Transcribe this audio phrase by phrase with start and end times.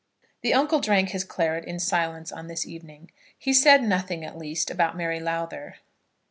[0.41, 3.11] The uncle drank his claret in silence on this evening.
[3.37, 5.75] He said nothing, at least, about Mary Lowther.